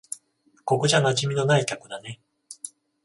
[0.65, 2.19] ここじゃ馴染みのない客だね。